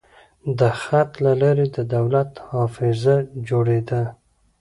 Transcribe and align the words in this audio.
د 0.59 0.61
خط 0.81 1.11
له 1.25 1.33
لارې 1.41 1.65
د 1.75 1.77
دولت 1.95 2.31
حافظه 2.49 3.15
جوړېده. 3.49 4.01